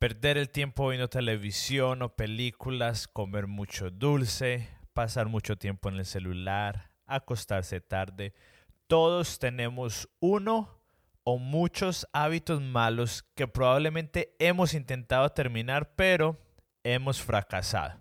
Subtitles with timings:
[0.00, 6.06] perder el tiempo viendo televisión o películas, comer mucho dulce, pasar mucho tiempo en el
[6.06, 8.32] celular, acostarse tarde.
[8.86, 10.80] Todos tenemos uno
[11.22, 16.40] o muchos hábitos malos que probablemente hemos intentado terminar, pero
[16.82, 18.00] hemos fracasado.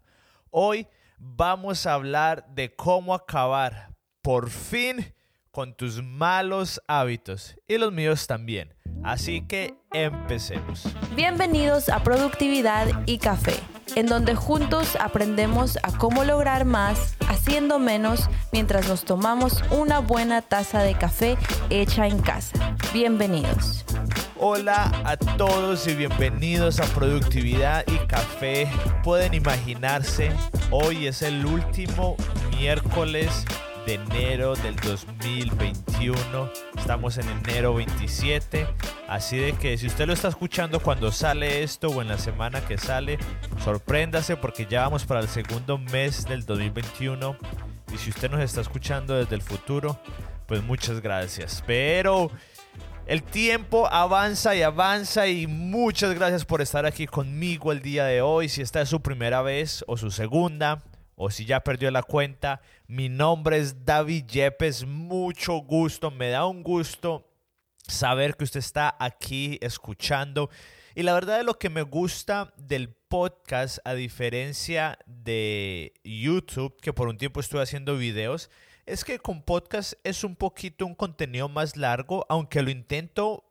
[0.52, 0.88] Hoy
[1.18, 5.14] vamos a hablar de cómo acabar por fin
[5.52, 8.74] con tus malos hábitos y los míos también.
[9.04, 10.84] Así que empecemos.
[11.16, 13.56] Bienvenidos a Productividad y Café,
[13.96, 20.42] en donde juntos aprendemos a cómo lograr más haciendo menos mientras nos tomamos una buena
[20.42, 21.38] taza de café
[21.70, 22.76] hecha en casa.
[22.94, 23.86] Bienvenidos.
[24.38, 28.70] Hola a todos y bienvenidos a Productividad y Café.
[29.04, 30.32] Pueden imaginarse,
[30.72, 32.16] hoy es el último
[32.52, 33.46] miércoles
[33.90, 36.52] de enero del 2021.
[36.78, 38.68] Estamos en enero 27.
[39.08, 42.62] Así de que si usted lo está escuchando cuando sale esto o en la semana
[42.62, 43.18] que sale,
[43.64, 47.36] sorpréndase porque ya vamos para el segundo mes del 2021.
[47.92, 50.00] Y si usted nos está escuchando desde el futuro,
[50.46, 51.64] pues muchas gracias.
[51.66, 52.30] Pero
[53.08, 58.22] el tiempo avanza y avanza y muchas gracias por estar aquí conmigo el día de
[58.22, 58.50] hoy.
[58.50, 60.84] Si esta es su primera vez o su segunda,
[61.22, 66.46] o si ya perdió la cuenta, mi nombre es David Yepes, mucho gusto, me da
[66.46, 67.30] un gusto
[67.86, 70.50] saber que usted está aquí escuchando.
[70.96, 76.94] Y la verdad de lo que me gusta del podcast, a diferencia de YouTube, que
[76.94, 78.50] por un tiempo estuve haciendo videos,
[78.86, 83.44] es que con podcast es un poquito un contenido más largo, aunque lo intento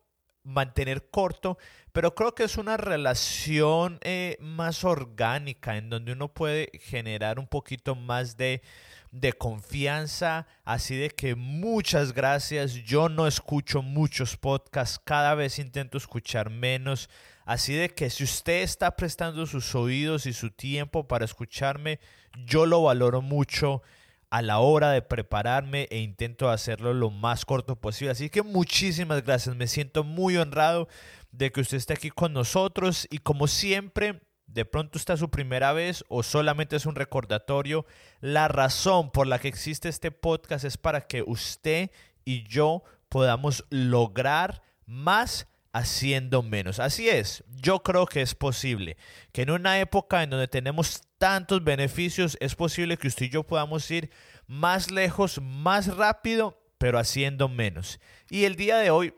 [0.48, 1.58] mantener corto,
[1.92, 7.46] pero creo que es una relación eh, más orgánica en donde uno puede generar un
[7.46, 8.62] poquito más de,
[9.10, 15.98] de confianza, así de que muchas gracias, yo no escucho muchos podcasts, cada vez intento
[15.98, 17.10] escuchar menos,
[17.44, 22.00] así de que si usted está prestando sus oídos y su tiempo para escucharme,
[22.46, 23.82] yo lo valoro mucho
[24.30, 28.12] a la hora de prepararme e intento hacerlo lo más corto posible.
[28.12, 30.88] Así que muchísimas gracias, me siento muy honrado
[31.32, 35.72] de que usted esté aquí con nosotros y como siempre, de pronto está su primera
[35.72, 37.86] vez o solamente es un recordatorio,
[38.20, 41.90] la razón por la que existe este podcast es para que usted
[42.24, 46.78] y yo podamos lograr más haciendo menos.
[46.78, 48.96] Así es, yo creo que es posible
[49.32, 53.42] que en una época en donde tenemos tantos beneficios, es posible que usted y yo
[53.44, 54.10] podamos ir
[54.46, 58.00] más lejos, más rápido, pero haciendo menos.
[58.30, 59.14] Y el día de hoy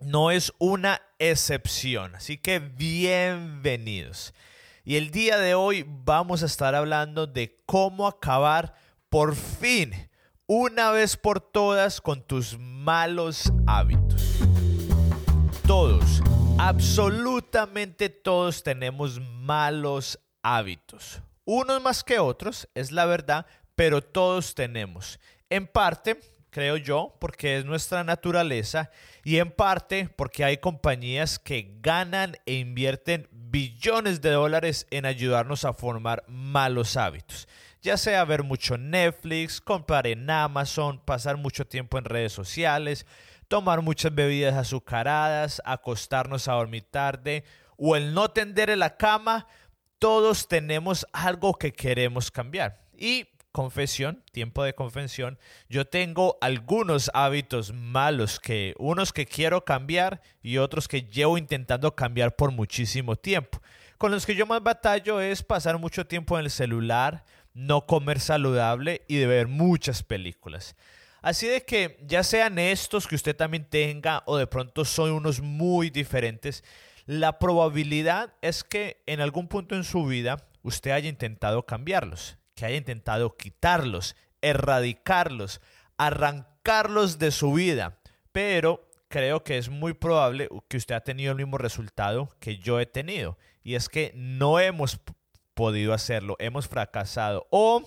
[0.00, 4.34] no es una excepción, así que bienvenidos.
[4.84, 8.74] Y el día de hoy vamos a estar hablando de cómo acabar
[9.08, 10.08] por fin,
[10.46, 14.40] una vez por todas, con tus malos hábitos
[15.70, 16.20] todos,
[16.58, 21.20] absolutamente todos tenemos malos hábitos.
[21.44, 25.20] Unos más que otros, es la verdad, pero todos tenemos.
[25.48, 26.18] En parte,
[26.50, 28.90] creo yo, porque es nuestra naturaleza
[29.22, 35.64] y en parte porque hay compañías que ganan e invierten billones de dólares en ayudarnos
[35.64, 37.46] a formar malos hábitos.
[37.80, 43.06] Ya sea ver mucho Netflix, comprar en Amazon, pasar mucho tiempo en redes sociales,
[43.50, 47.42] tomar muchas bebidas azucaradas, acostarnos a dormir tarde
[47.76, 49.48] o el no tender en la cama,
[49.98, 52.80] todos tenemos algo que queremos cambiar.
[52.96, 55.36] Y confesión, tiempo de confesión,
[55.68, 61.96] yo tengo algunos hábitos malos que unos que quiero cambiar y otros que llevo intentando
[61.96, 63.60] cambiar por muchísimo tiempo.
[63.98, 68.20] Con los que yo más batallo es pasar mucho tiempo en el celular, no comer
[68.20, 70.76] saludable y de ver muchas películas.
[71.22, 75.40] Así de que ya sean estos que usted también tenga o de pronto son unos
[75.40, 76.64] muy diferentes,
[77.06, 82.64] la probabilidad es que en algún punto en su vida usted haya intentado cambiarlos, que
[82.64, 85.60] haya intentado quitarlos, erradicarlos,
[85.96, 87.98] arrancarlos de su vida.
[88.32, 92.80] Pero creo que es muy probable que usted ha tenido el mismo resultado que yo
[92.80, 93.36] he tenido.
[93.62, 95.00] Y es que no hemos
[95.54, 97.82] podido hacerlo, hemos fracasado o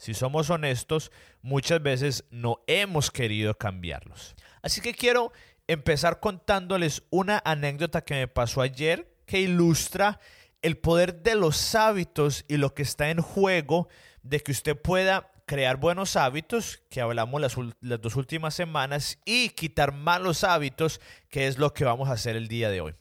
[0.00, 1.12] si somos honestos,
[1.42, 4.34] muchas veces no hemos querido cambiarlos.
[4.62, 5.32] Así que quiero
[5.66, 10.20] empezar contándoles una anécdota que me pasó ayer que ilustra
[10.62, 13.88] el poder de los hábitos y lo que está en juego
[14.22, 19.92] de que usted pueda crear buenos hábitos, que hablamos las, dos últimas semanas, y quitar
[19.92, 22.94] malos hábitos, que es lo que vamos a hacer el día de hoy.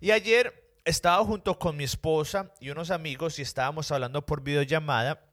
[0.00, 5.24] Y ayer estaba junto con mi esposa y unos amigos y estábamos hablando por videollamada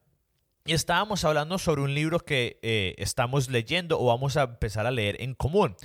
[0.65, 4.91] y estábamos hablando sobre un libro que eh, estamos leyendo o vamos a empezar a
[4.91, 5.75] leer en común.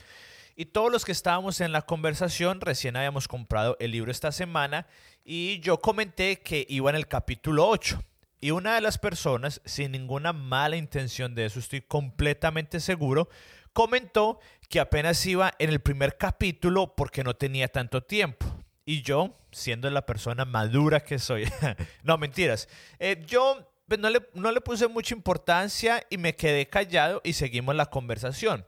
[0.55, 4.87] Y todos los que estábamos en la conversación recién habíamos comprado el libro esta semana
[5.25, 8.03] y yo comenté que iba en el capítulo 8.
[8.41, 13.29] Y una de las personas, sin ninguna mala intención de eso, estoy completamente seguro,
[13.73, 14.39] comentó
[14.69, 18.47] que apenas iba en el primer capítulo porque no tenía tanto tiempo.
[18.85, 21.49] Y yo, siendo la persona madura que soy,
[22.05, 22.69] no mentiras,
[23.01, 27.33] eh, yo pues, no, le, no le puse mucha importancia y me quedé callado y
[27.33, 28.67] seguimos la conversación.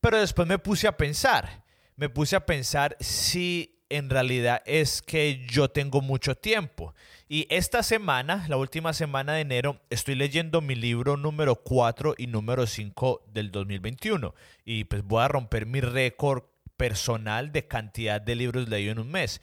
[0.00, 1.62] Pero después me puse a pensar,
[1.96, 6.94] me puse a pensar si en realidad es que yo tengo mucho tiempo.
[7.28, 12.26] Y esta semana, la última semana de enero, estoy leyendo mi libro número 4 y
[12.26, 14.34] número 5 del 2021.
[14.64, 16.42] Y pues voy a romper mi récord
[16.76, 19.40] personal de cantidad de libros leídos en un mes.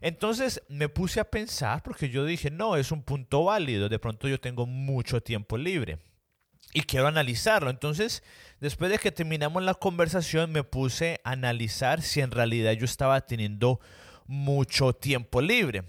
[0.00, 4.28] Entonces me puse a pensar porque yo dije, no, es un punto válido, de pronto
[4.28, 5.98] yo tengo mucho tiempo libre
[6.72, 7.70] y quiero analizarlo.
[7.70, 8.22] Entonces,
[8.60, 13.20] después de que terminamos la conversación, me puse a analizar si en realidad yo estaba
[13.22, 13.80] teniendo
[14.26, 15.84] mucho tiempo libre.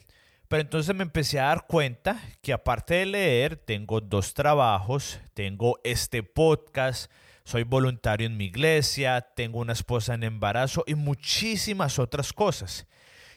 [0.48, 5.80] Pero entonces me empecé a dar cuenta que aparte de leer, tengo dos trabajos, tengo
[5.84, 7.10] este podcast,
[7.46, 12.86] soy voluntario en mi iglesia, tengo una esposa en embarazo y muchísimas otras cosas.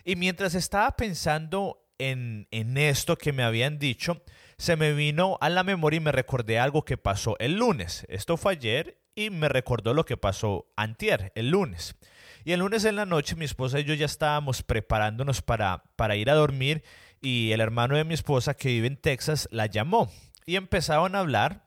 [0.05, 4.23] Y mientras estaba pensando en, en esto que me habían dicho,
[4.59, 8.07] se me vino a la memoria y me recordé algo que pasó el lunes.
[8.09, 11.97] Esto fue ayer y me recordó lo que pasó antier, el lunes.
[12.45, 16.17] Y el lunes en la noche mi esposa y yo ya estábamos preparándonos para, para
[16.17, 16.85] ir a dormir
[17.21, 20.13] y el hermano de mi esposa que vive en Texas la llamó
[20.45, 21.64] y empezaron a hablar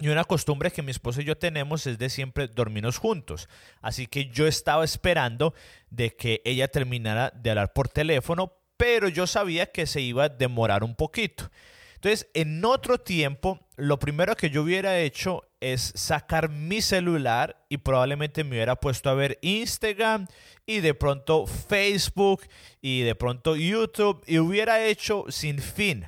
[0.00, 3.48] y una costumbre que mi esposa y yo tenemos es de siempre dormirnos juntos.
[3.82, 5.54] Así que yo estaba esperando
[5.90, 10.28] de que ella terminara de hablar por teléfono, pero yo sabía que se iba a
[10.30, 11.50] demorar un poquito.
[11.96, 17.76] Entonces, en otro tiempo, lo primero que yo hubiera hecho es sacar mi celular y
[17.76, 20.26] probablemente me hubiera puesto a ver Instagram
[20.64, 22.40] y de pronto Facebook
[22.80, 26.06] y de pronto YouTube y hubiera hecho sin fin.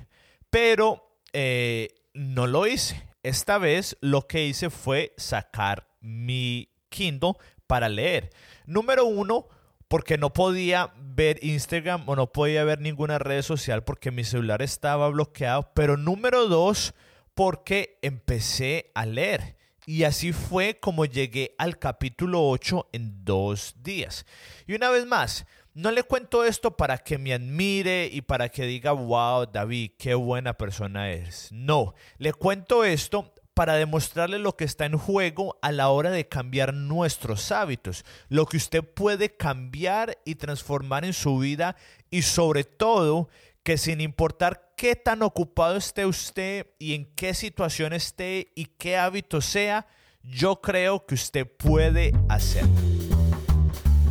[0.48, 7.34] Pero eh, no lo hice esta vez lo que hice fue sacar mi Kindle
[7.66, 8.30] para leer.
[8.66, 9.48] Número uno,
[9.88, 14.62] porque no podía ver Instagram o no podía ver ninguna red social porque mi celular
[14.62, 15.70] estaba bloqueado.
[15.74, 16.94] Pero número dos,
[17.34, 19.56] porque empecé a leer.
[19.84, 24.24] Y así fue como llegué al capítulo 8 en dos días.
[24.66, 28.66] Y una vez más, no le cuento esto para que me admire y para que
[28.66, 31.48] diga, wow, David, qué buena persona eres.
[31.50, 36.28] No, le cuento esto para demostrarle lo que está en juego a la hora de
[36.28, 41.76] cambiar nuestros hábitos, lo que usted puede cambiar y transformar en su vida
[42.10, 43.28] y sobre todo
[43.62, 48.96] que sin importar qué tan ocupado esté usted y en qué situación esté y qué
[48.96, 49.86] hábito sea,
[50.22, 53.01] yo creo que usted puede hacerlo.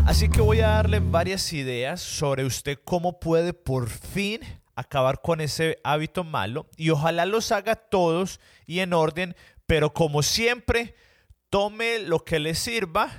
[0.06, 4.42] Así que voy a darle varias ideas sobre usted cómo puede por fin
[4.75, 9.36] acabar con ese hábito malo y ojalá los haga todos y en orden,
[9.68, 10.95] pero como siempre,
[11.50, 13.12] tome lo que le sirva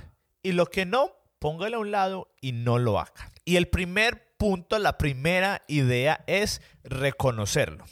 [0.43, 3.31] y lo que no, póngale a un lado y no lo haga.
[3.45, 7.85] Y el primer punto, la primera idea es reconocerlo.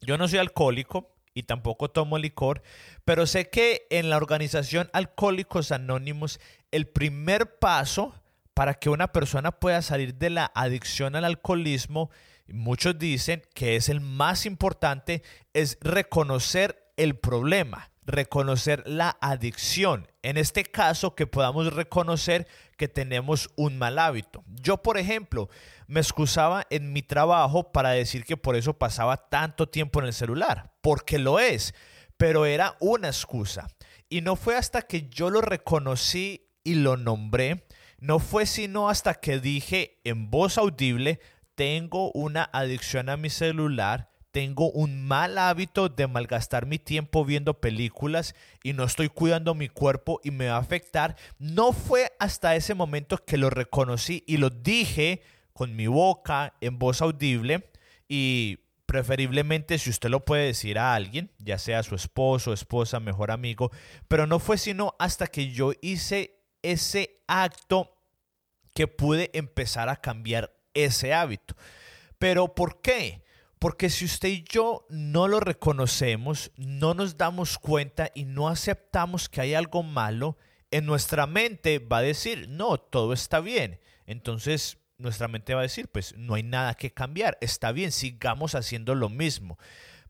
[0.00, 2.62] Yo no soy alcohólico, y tampoco tomo licor,
[3.04, 6.40] pero sé que en la organización Alcohólicos Anónimos
[6.70, 8.14] el primer paso
[8.54, 12.10] para que una persona pueda salir de la adicción al alcoholismo,
[12.48, 15.22] muchos dicen que es el más importante,
[15.54, 20.08] es reconocer el problema, reconocer la adicción.
[20.22, 22.46] En este caso, que podamos reconocer
[22.76, 24.44] que tenemos un mal hábito.
[24.46, 25.48] Yo, por ejemplo,
[25.86, 30.12] me excusaba en mi trabajo para decir que por eso pasaba tanto tiempo en el
[30.12, 31.74] celular, porque lo es,
[32.16, 33.68] pero era una excusa.
[34.10, 37.64] Y no fue hasta que yo lo reconocí y lo nombré,
[37.98, 41.20] no fue sino hasta que dije en voz audible,
[41.54, 47.60] tengo una adicción a mi celular, tengo un mal hábito de malgastar mi tiempo viendo
[47.60, 51.16] películas y no estoy cuidando mi cuerpo y me va a afectar.
[51.38, 56.78] No fue hasta ese momento que lo reconocí y lo dije con mi boca en
[56.78, 57.70] voz audible
[58.08, 63.30] y preferiblemente si usted lo puede decir a alguien, ya sea su esposo, esposa, mejor
[63.30, 63.70] amigo,
[64.08, 67.96] pero no fue sino hasta que yo hice ese acto
[68.74, 71.56] que pude empezar a cambiar ese hábito.
[72.18, 73.22] Pero ¿por qué?
[73.58, 79.28] Porque si usted y yo no lo reconocemos, no nos damos cuenta y no aceptamos
[79.28, 80.38] que hay algo malo,
[80.70, 83.80] en nuestra mente va a decir, no, todo está bien.
[84.06, 88.54] Entonces nuestra mente va a decir, pues no hay nada que cambiar, está bien, sigamos
[88.54, 89.58] haciendo lo mismo.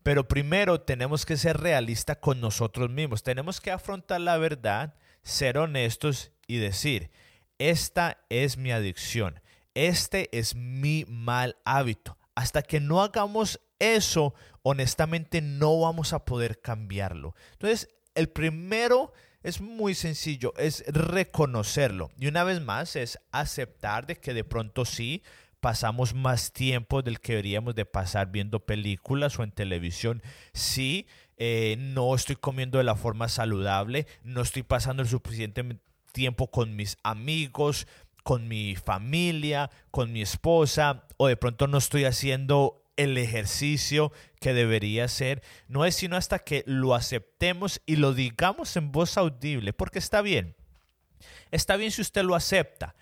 [0.02, 5.58] Pero primero tenemos que ser realistas con nosotros mismos, tenemos que afrontar la verdad, ser
[5.58, 7.10] honestos y decir,
[7.58, 9.40] esta es mi adicción,
[9.74, 12.18] este es mi mal hábito.
[12.34, 17.34] Hasta que no hagamos eso, honestamente no vamos a poder cambiarlo.
[17.52, 19.12] Entonces, el primero
[19.44, 22.10] es muy sencillo, es reconocerlo.
[22.18, 25.22] Y una vez más, es aceptar de que de pronto sí
[25.60, 30.22] pasamos más tiempo del que deberíamos de pasar viendo películas o en televisión.
[30.52, 35.62] Sí, eh, no estoy comiendo de la forma saludable, no estoy pasando el suficiente
[36.12, 37.86] tiempo con mis amigos,
[38.22, 44.52] con mi familia, con mi esposa, o de pronto no estoy haciendo el ejercicio que
[44.52, 45.42] debería ser.
[45.68, 50.22] No es sino hasta que lo aceptemos y lo digamos en voz audible, porque está
[50.22, 50.54] bien.
[51.50, 52.94] Está bien si usted lo acepta,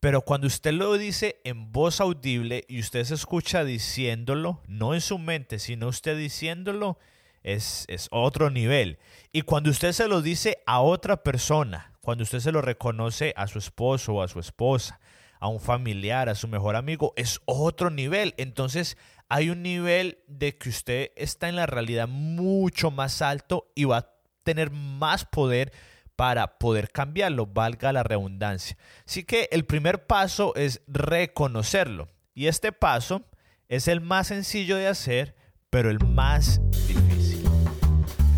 [0.00, 5.00] pero cuando usted lo dice en voz audible y usted se escucha diciéndolo, no en
[5.00, 6.98] su mente, sino usted diciéndolo,
[7.42, 8.98] es, es otro nivel.
[9.32, 13.48] Y cuando usted se lo dice a otra persona, cuando usted se lo reconoce a
[13.48, 15.00] su esposo o a su esposa,
[15.40, 18.32] a un familiar, a su mejor amigo, es otro nivel.
[18.36, 18.96] Entonces
[19.28, 23.96] hay un nivel de que usted está en la realidad mucho más alto y va
[23.96, 24.10] a
[24.44, 25.72] tener más poder
[26.14, 28.76] para poder cambiarlo, valga la redundancia.
[29.04, 32.06] Así que el primer paso es reconocerlo.
[32.34, 33.24] Y este paso
[33.66, 35.34] es el más sencillo de hacer,
[35.70, 37.42] pero el más difícil.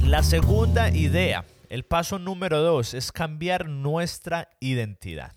[0.04, 5.32] La segunda idea, el paso número dos, es cambiar nuestra identidad.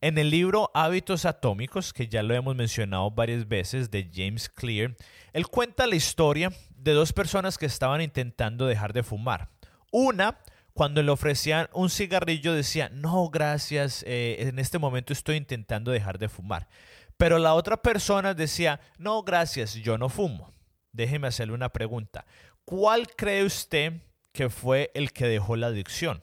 [0.00, 4.94] En el libro Hábitos Atómicos, que ya lo hemos mencionado varias veces, de James Clear,
[5.32, 9.48] él cuenta la historia de dos personas que estaban intentando dejar de fumar.
[9.90, 10.38] Una,
[10.72, 16.18] cuando le ofrecían un cigarrillo, decía, no, gracias, eh, en este momento estoy intentando dejar
[16.18, 16.68] de fumar.
[17.16, 20.52] Pero la otra persona decía, no, gracias, yo no fumo.
[20.92, 22.24] Déjeme hacerle una pregunta.
[22.64, 23.94] ¿Cuál cree usted
[24.38, 26.22] que fue el que dejó la adicción?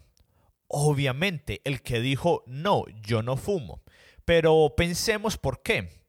[0.69, 3.83] Obviamente, el que dijo, no, yo no fumo.
[4.23, 6.01] Pero pensemos por qué.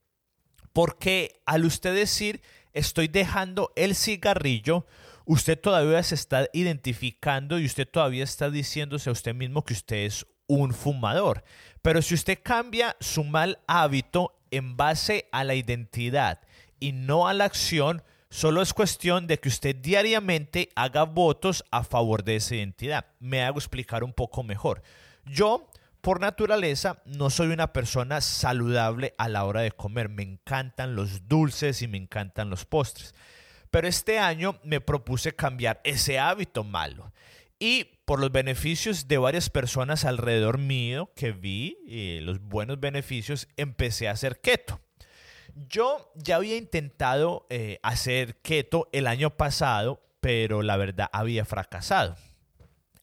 [0.72, 4.86] Porque al usted decir, estoy dejando el cigarrillo,
[5.24, 9.96] usted todavía se está identificando y usted todavía está diciéndose a usted mismo que usted
[9.96, 11.42] es un fumador.
[11.82, 16.38] Pero si usted cambia su mal hábito en base a la identidad
[16.78, 21.84] y no a la acción, Solo es cuestión de que usted diariamente haga votos a
[21.84, 23.06] favor de esa identidad.
[23.20, 24.82] Me hago explicar un poco mejor.
[25.24, 30.08] Yo, por naturaleza, no soy una persona saludable a la hora de comer.
[30.08, 33.14] Me encantan los dulces y me encantan los postres.
[33.70, 37.12] Pero este año me propuse cambiar ese hábito malo.
[37.58, 43.48] Y por los beneficios de varias personas alrededor mío que vi, eh, los buenos beneficios,
[43.56, 44.80] empecé a hacer keto.
[45.56, 52.14] Yo ya había intentado eh, hacer keto el año pasado, pero la verdad había fracasado.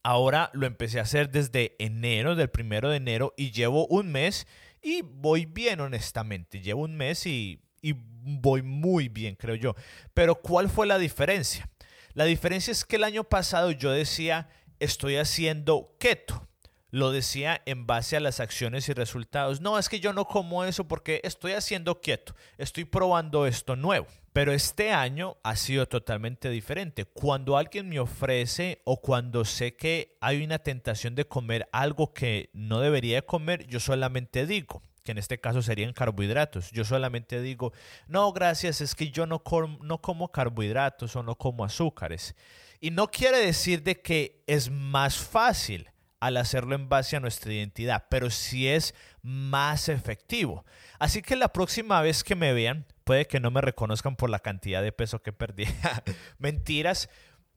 [0.03, 4.45] Ahora lo empecé a hacer desde enero, del primero de enero, y llevo un mes
[4.83, 6.61] y voy bien, honestamente.
[6.61, 9.73] Llevo un mes y, y voy muy bien, creo yo.
[10.13, 11.67] Pero ¿cuál fue la diferencia?
[12.13, 14.47] La diferencia es que el año pasado yo decía,
[14.79, 16.47] estoy haciendo keto
[16.93, 19.61] lo decía en base a las acciones y resultados.
[19.61, 24.05] No, es que yo no como eso porque estoy haciendo quieto, estoy probando esto nuevo.
[24.31, 27.05] Pero este año ha sido totalmente diferente.
[27.05, 32.51] Cuando alguien me ofrece o cuando sé que hay una tentación de comer algo que
[32.53, 36.69] no debería comer, yo solamente digo, que en este caso serían carbohidratos.
[36.69, 37.73] Yo solamente digo,
[38.07, 39.41] no, gracias, es que yo no,
[39.81, 42.35] no como carbohidratos o no como azúcares.
[42.79, 45.89] Y no quiere decir de que es más fácil
[46.23, 50.63] al hacerlo en base a nuestra identidad, pero sí es más efectivo.
[50.97, 54.39] Así que la próxima vez que me vean, puede que no me reconozcan por la
[54.39, 55.65] cantidad de peso que perdí.
[56.37, 57.09] Mentiras,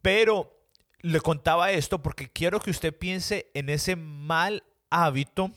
[0.02, 0.61] pero
[1.00, 5.52] le contaba esto porque quiero que usted piense en ese mal hábito,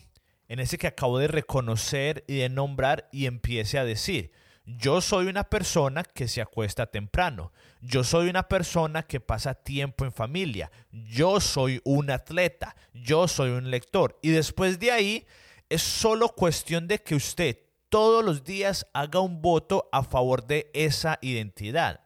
[0.47, 4.31] en ese que acabo de reconocer y de nombrar y empiece a decir,
[4.65, 7.51] yo soy una persona que se acuesta temprano.
[7.81, 10.71] Yo soy una persona que pasa tiempo en familia.
[10.91, 12.75] Yo soy un atleta.
[12.93, 14.19] Yo soy un lector.
[14.21, 15.25] Y después de ahí
[15.69, 17.59] es solo cuestión de que usted
[17.89, 22.01] todos los días haga un voto a favor de esa identidad.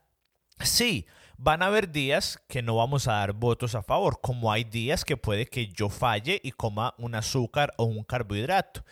[0.60, 1.06] Sí,
[1.38, 5.04] van a haber días que no vamos a dar votos a favor, como hay días
[5.04, 8.86] que puede que yo falle y coma un azúcar o un carbohidrato.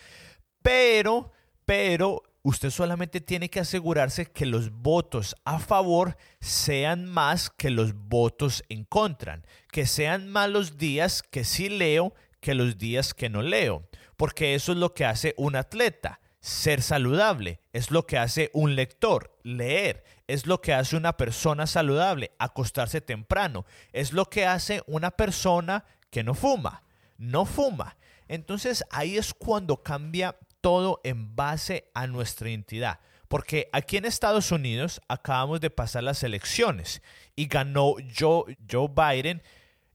[0.62, 1.32] Pero,
[1.66, 7.94] pero usted solamente tiene que asegurarse que los votos a favor sean más que los
[7.94, 13.30] votos en contra, que sean más los días que sí leo que los días que
[13.30, 16.20] no leo, porque eso es lo que hace un atleta.
[16.40, 21.68] Ser saludable es lo que hace un lector, leer, es lo que hace una persona
[21.68, 26.82] saludable, acostarse temprano, es lo que hace una persona que no fuma,
[27.20, 27.96] no fuma.
[28.28, 33.00] Entonces ahí es cuando cambia todo en base a nuestra identidad.
[33.28, 37.02] Porque aquí en Estados Unidos acabamos de pasar las elecciones
[37.36, 39.42] y ganó Joe, Joe Biden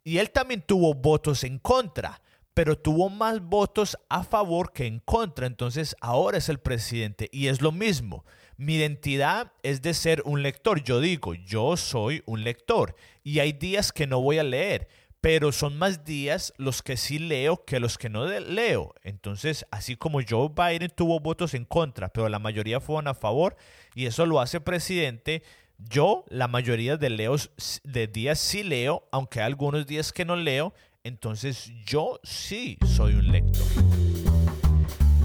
[0.05, 2.21] y él también tuvo votos en contra
[2.57, 5.47] pero tuvo más votos a favor que en contra.
[5.47, 8.25] Entonces ahora es el presidente y es lo mismo.
[8.57, 10.83] Mi identidad es de ser un lector.
[10.83, 14.89] Yo digo, yo soy un lector y hay días que no voy a leer,
[15.21, 18.95] pero son más días los que sí leo que los que no leo.
[19.03, 23.57] Entonces, así como Joe Biden tuvo votos en contra, pero la mayoría fueron a favor
[23.95, 25.43] y eso lo hace presidente.
[25.79, 27.51] Yo la mayoría de, leos,
[27.85, 33.15] de días sí leo, aunque hay algunos días que no leo, entonces yo sí soy
[33.15, 33.67] un lector.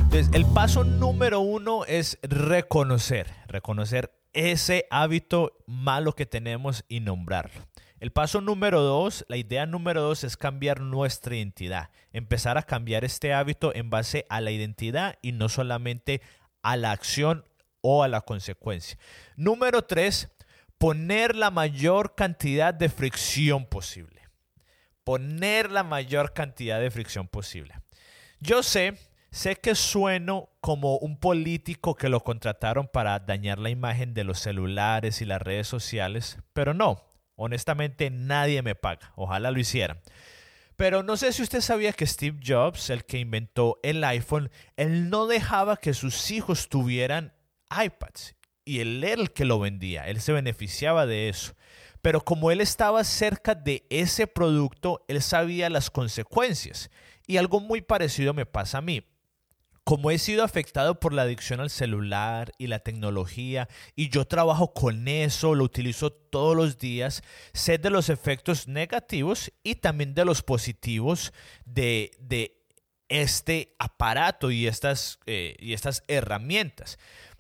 [0.01, 7.70] Entonces, el paso número uno es reconocer, reconocer ese hábito malo que tenemos y nombrarlo.
[8.01, 13.05] El paso número dos, la idea número dos es cambiar nuestra identidad, empezar a cambiar
[13.05, 16.22] este hábito en base a la identidad y no solamente
[16.62, 17.46] a la acción
[17.79, 18.98] o a la consecuencia.
[19.38, 20.29] Número tres,
[20.77, 24.22] poner la mayor cantidad de fricción posible
[25.03, 27.74] poner la mayor cantidad de fricción posible.
[28.39, 28.98] Yo sé,
[29.31, 34.39] sé que sueno como un político que lo contrataron para dañar la imagen de los
[34.39, 37.03] celulares y las redes sociales, pero no,
[37.35, 40.01] honestamente nadie me paga, ojalá lo hicieran.
[40.75, 45.09] Pero no sé si usted sabía que Steve Jobs, el que inventó el iPhone, él
[45.09, 47.33] no dejaba que sus hijos tuvieran
[47.69, 48.35] iPads
[48.65, 51.53] y él era el que lo vendía, él se beneficiaba de eso.
[52.01, 56.89] Pero como él estaba cerca de ese producto, él sabía las consecuencias.
[57.27, 59.05] Y algo muy parecido me pasa a mí.
[59.83, 64.73] Como he sido afectado por la adicción al celular y la tecnología, y yo trabajo
[64.73, 67.23] con eso, lo utilizo todos los días,
[67.53, 71.33] sé de los efectos negativos y también de los positivos
[71.65, 72.11] de,
[73.09, 76.97] este aparato y estas, eh, y estas herramientas.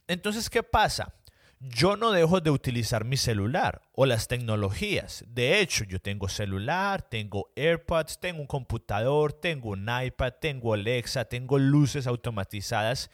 [0.07, 1.13] Entonces, ¿qué pasa?
[1.61, 5.23] Yo no dejo de utilizar mi celular o las tecnologías.
[5.27, 11.25] De hecho, yo tengo celular, tengo AirPods, tengo un computador, tengo un iPad, tengo Alexa,
[11.25, 13.11] tengo luces automatizadas,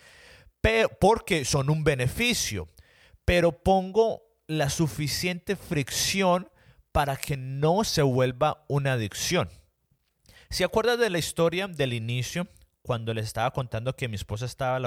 [0.99, 2.69] porque son un beneficio.
[3.25, 6.49] Pero pongo la suficiente fricción
[6.93, 9.49] para que no se vuelva una adicción.
[10.49, 12.47] ¿Se acuerda de la historia del inicio?
[12.87, 14.79] Cuando les estaba contando que mi esposa estaba,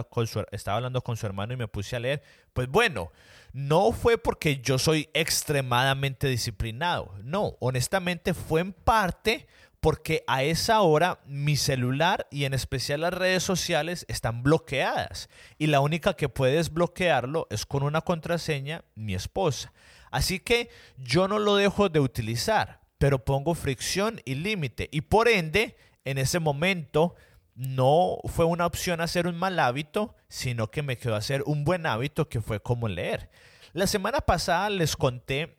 [0.53, 2.23] estaba hablando con su hermano y me puse a leer,
[2.55, 3.13] pues bueno,
[3.53, 9.47] no fue porque yo soy extremadamente disciplinado, no, honestamente fue en parte
[9.81, 15.67] porque a esa hora mi celular y en especial las redes sociales están bloqueadas y
[15.67, 19.75] la única que puede desbloquearlo es con una contraseña, mi esposa.
[20.11, 25.29] Así que yo no lo dejo de utilizar, pero pongo fricción y límite y por
[25.29, 27.15] ende en ese momento
[27.61, 31.85] no fue una opción hacer un mal hábito, sino que me quedó hacer un buen
[31.85, 33.29] hábito que fue como leer.
[33.75, 35.59] La semana pasada les conté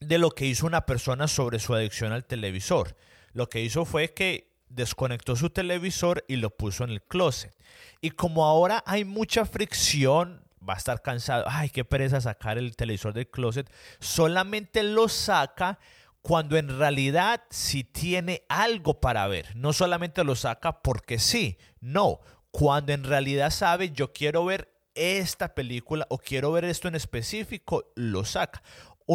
[0.00, 2.96] de lo que hizo una persona sobre su adicción al televisor.
[3.32, 7.54] Lo que hizo fue que desconectó su televisor y lo puso en el closet.
[8.00, 12.74] Y como ahora hay mucha fricción, va a estar cansado, ay, qué pereza sacar el
[12.74, 15.78] televisor del closet, solamente lo saca
[16.22, 19.54] cuando en realidad si tiene algo para ver.
[19.56, 22.20] No solamente lo saca porque sí, no.
[22.50, 27.92] Cuando en realidad sabe, yo quiero ver esta película o quiero ver esto en específico,
[27.94, 28.62] lo saca.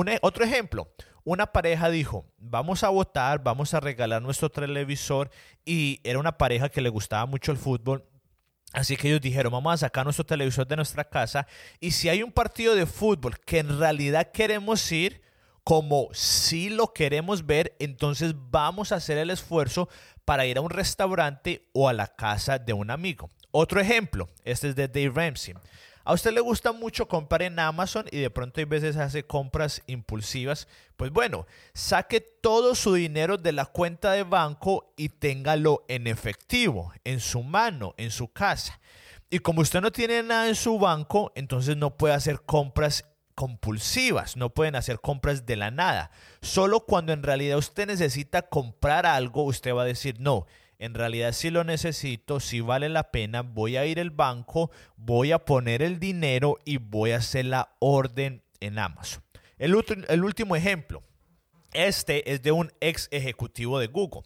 [0.07, 5.29] E, otro ejemplo, una pareja dijo, vamos a votar, vamos a regalar nuestro televisor
[5.63, 8.05] y era una pareja que le gustaba mucho el fútbol.
[8.73, 11.47] Así que ellos dijeron, vamos a sacar nuestro televisor de nuestra casa
[11.79, 15.21] y si hay un partido de fútbol que en realidad queremos ir,
[15.65, 19.89] como si lo queremos ver, entonces vamos a hacer el esfuerzo
[20.23, 23.31] para ir a un restaurante o a la casa de un amigo.
[23.49, 25.55] Otro ejemplo, este es de Dave Ramsey.
[26.03, 29.81] A usted le gusta mucho comprar en Amazon y de pronto hay veces hace compras
[29.87, 30.67] impulsivas.
[30.97, 36.93] Pues bueno, saque todo su dinero de la cuenta de banco y téngalo en efectivo,
[37.03, 38.79] en su mano, en su casa.
[39.31, 43.03] Y como usted no tiene nada en su banco, entonces no puede hacer compras
[43.35, 46.09] compulsivas, no pueden hacer compras de la nada.
[46.41, 50.47] Solo cuando en realidad usted necesita comprar algo, usted va a decir, no,
[50.79, 55.31] en realidad si lo necesito, si vale la pena, voy a ir al banco, voy
[55.31, 59.23] a poner el dinero y voy a hacer la orden en Amazon.
[59.57, 59.75] El,
[60.07, 61.01] el último ejemplo,
[61.73, 64.23] este es de un ex ejecutivo de Google.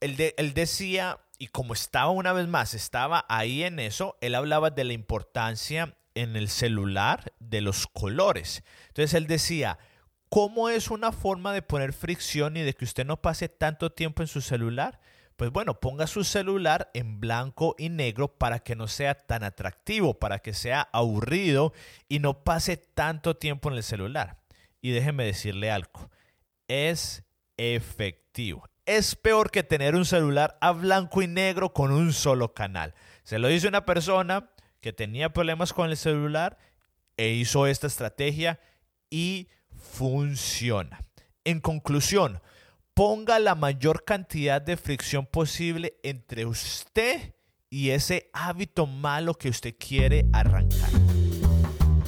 [0.00, 4.70] Él, él decía, y como estaba una vez más, estaba ahí en eso, él hablaba
[4.70, 8.62] de la importancia en el celular de los colores.
[8.88, 9.78] Entonces él decía,
[10.28, 14.22] ¿cómo es una forma de poner fricción y de que usted no pase tanto tiempo
[14.22, 15.00] en su celular?
[15.42, 20.14] pues bueno, ponga su celular en blanco y negro para que no sea tan atractivo,
[20.14, 21.72] para que sea aburrido
[22.08, 24.38] y no pase tanto tiempo en el celular.
[24.80, 26.10] Y déjeme decirle algo,
[26.68, 27.24] es
[27.56, 28.68] efectivo.
[28.86, 32.94] Es peor que tener un celular a blanco y negro con un solo canal.
[33.24, 34.51] Se lo dice una persona
[34.82, 36.58] que tenía problemas con el celular
[37.16, 38.60] e hizo esta estrategia
[39.08, 41.00] y funciona.
[41.44, 42.42] En conclusión,
[42.92, 47.34] ponga la mayor cantidad de fricción posible entre usted
[47.70, 50.90] y ese hábito malo que usted quiere arrancar.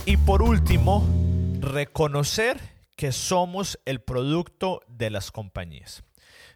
[0.05, 1.07] Y por último,
[1.61, 2.61] reconocer
[2.97, 6.03] que somos el producto de las compañías.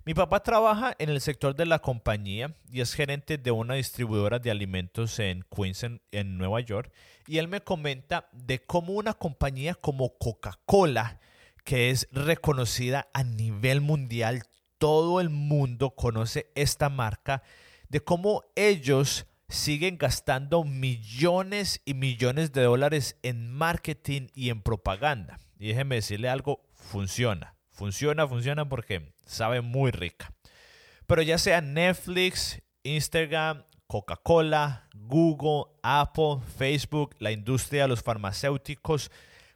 [0.08, 4.38] Mi papá trabaja en el sector de la compañía y es gerente de una distribuidora
[4.38, 6.90] de alimentos en Queens, en, Nueva York.
[7.26, 11.20] Y él me comenta de cómo una compañía como Coca-Cola,
[11.62, 14.44] que es reconocida a nivel mundial,
[14.78, 17.42] todo el mundo conoce esta marca,
[17.90, 25.38] de cómo ellos siguen gastando millones y millones de dólares en marketing y en propaganda.
[25.58, 27.57] Y déjeme decirle algo, funciona.
[27.78, 30.32] Funciona, funciona porque sabe muy rica.
[31.06, 39.12] Pero ya sea Netflix, Instagram, Coca-Cola, Google, Apple, Facebook, la industria de los farmacéuticos,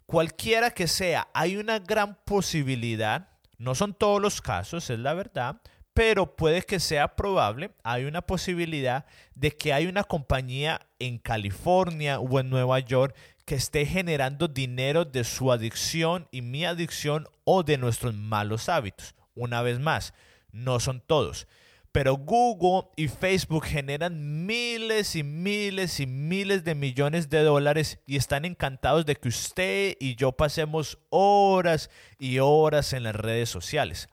[0.06, 5.60] cualquiera que sea, hay una gran posibilidad, no son todos los casos, es la verdad,
[5.92, 9.04] pero puede que sea probable, hay una posibilidad
[9.34, 13.16] de que hay una compañía en California o en Nueva York
[13.52, 19.14] que esté generando dinero de su adicción y mi adicción o de nuestros malos hábitos.
[19.34, 20.14] Una vez más,
[20.52, 21.46] no son todos.
[21.92, 28.16] Pero Google y Facebook generan miles y miles y miles de millones de dólares y
[28.16, 34.08] están encantados de que usted y yo pasemos horas y horas en las redes sociales.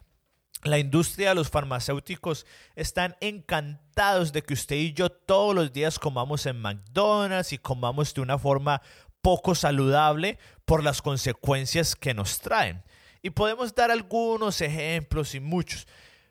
[0.63, 5.97] La industria de los farmacéuticos están encantados de que usted y yo todos los días
[5.97, 8.81] comamos en McDonald's y comamos de una forma
[9.21, 12.83] poco saludable por las consecuencias que nos traen.
[13.21, 15.87] Y podemos dar algunos ejemplos y muchos.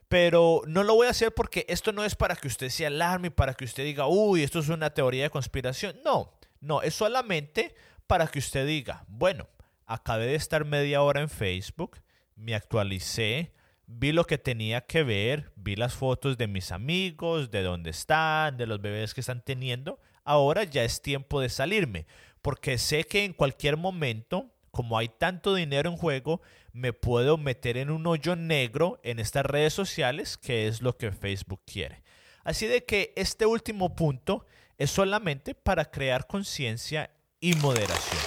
[0.08, 3.30] Pero no lo voy a hacer porque esto no es para que usted se alarme,
[3.30, 5.96] para que usted diga, uy, esto es una teoría de conspiración.
[6.02, 7.74] No, no, es solamente
[8.06, 9.46] para que usted diga, bueno,
[9.84, 11.98] acabé de estar media hora en Facebook,
[12.36, 13.52] me actualicé,
[13.86, 18.56] vi lo que tenía que ver, vi las fotos de mis amigos, de dónde están,
[18.56, 20.00] de los bebés que están teniendo.
[20.24, 22.06] Ahora ya es tiempo de salirme,
[22.42, 26.40] porque sé que en cualquier momento como hay tanto dinero en juego,
[26.72, 31.10] me puedo meter en un hoyo negro en estas redes sociales, que es lo que
[31.10, 32.02] Facebook quiere.
[32.44, 34.46] Así de que este último punto
[34.76, 38.22] es solamente para crear conciencia y moderación.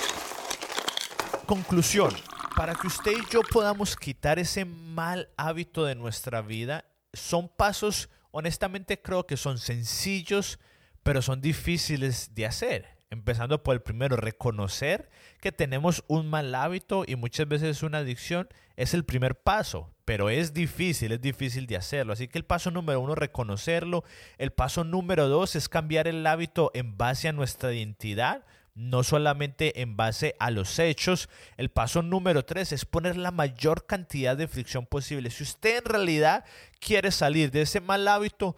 [1.45, 2.13] Conclusión,
[2.55, 8.09] para que usted y yo podamos quitar ese mal hábito de nuestra vida, son pasos,
[8.31, 10.59] honestamente creo que son sencillos,
[11.03, 13.00] pero son difíciles de hacer.
[13.11, 15.09] Empezando por el primero, reconocer
[15.41, 18.47] que tenemos un mal hábito y muchas veces una adicción
[18.77, 22.13] es el primer paso, pero es difícil, es difícil de hacerlo.
[22.13, 24.05] Así que el paso número uno, reconocerlo.
[24.37, 28.45] El paso número dos es cambiar el hábito en base a nuestra identidad,
[28.75, 31.27] no solamente en base a los hechos.
[31.57, 35.31] El paso número tres es poner la mayor cantidad de fricción posible.
[35.31, 36.45] Si usted en realidad
[36.79, 38.55] quiere salir de ese mal hábito,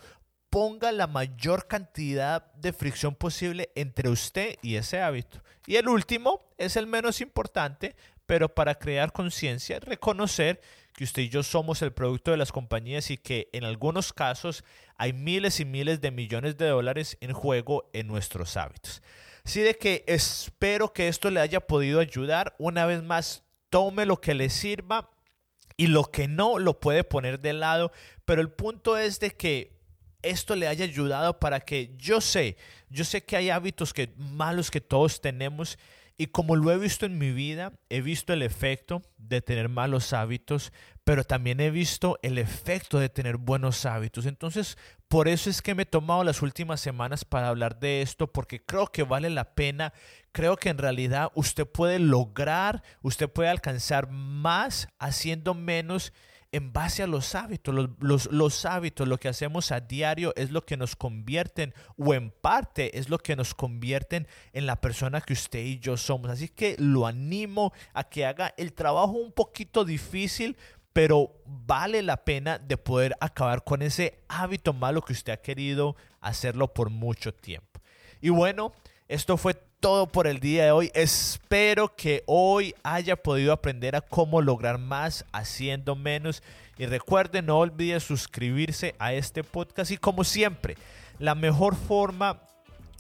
[0.53, 5.41] ponga la mayor cantidad de fricción posible entre usted y ese hábito.
[5.65, 7.95] Y el último es el menos importante,
[8.27, 10.61] pero para crear conciencia, reconocer
[10.93, 14.63] que usted y yo somos el producto de las compañías y que en algunos casos
[14.95, 19.01] hay miles y miles de millones de dólares en juego en nuestros hábitos.
[19.43, 22.53] Así de que espero que esto le haya podido ayudar.
[22.59, 25.09] Una vez más, tome lo que le sirva
[25.77, 27.91] y lo que no lo puede poner de lado.
[28.23, 29.73] Pero el punto es de que
[30.23, 32.57] esto le haya ayudado para que yo sé,
[32.89, 35.77] yo sé que hay hábitos que, malos que todos tenemos
[36.15, 40.13] y como lo he visto en mi vida, he visto el efecto de tener malos
[40.13, 40.71] hábitos,
[41.03, 44.27] pero también he visto el efecto de tener buenos hábitos.
[44.27, 48.31] Entonces, por eso es que me he tomado las últimas semanas para hablar de esto,
[48.31, 49.91] porque creo que vale la pena.
[50.31, 56.13] Creo que en realidad usted puede lograr, usted puede alcanzar más haciendo menos
[56.53, 57.89] en base a los hábitos.
[57.99, 62.97] Los, hábitos, lo que hacemos a diario es lo que nos convierten, o en parte
[62.97, 66.29] es lo que nos convierten en la persona que usted y yo somos.
[66.29, 70.55] Así que lo animo a que haga el trabajo un poquito difícil,
[70.93, 75.95] pero vale la pena de poder acabar con ese hábito malo que usted ha querido
[76.21, 77.81] hacerlo por mucho tiempo.
[78.21, 78.73] Y bueno,
[79.07, 80.91] esto fue todo por el día de hoy.
[80.93, 86.41] Espero que hoy haya podido aprender a cómo lograr más haciendo menos.
[86.77, 89.91] Y recuerden, no olviden suscribirse a este podcast.
[89.91, 90.77] Y como siempre,
[91.19, 92.39] la mejor forma,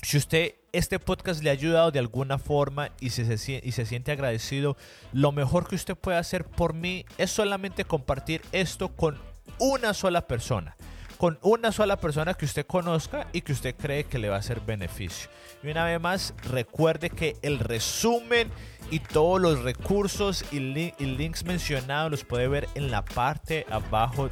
[0.01, 4.11] si usted este podcast le ha ayudado de alguna forma y se, y se siente
[4.11, 4.75] agradecido,
[5.13, 9.17] lo mejor que usted puede hacer por mí es solamente compartir esto con
[9.57, 10.75] una sola persona
[11.23, 14.39] con una sola persona que usted conozca y que usted cree que le va a
[14.39, 15.29] hacer beneficio.
[15.63, 18.51] Y una vez más, recuerde que el resumen
[18.91, 24.29] y todos los recursos y, links mencionados los puede ver en la parte abajo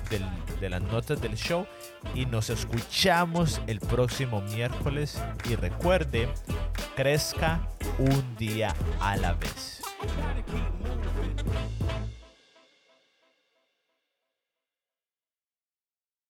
[0.59, 1.65] de las notas del show.
[2.13, 5.17] Y nos escuchamos el próximo miércoles.
[5.49, 6.27] Y recuerde,
[6.97, 9.81] crezca un día a la vez.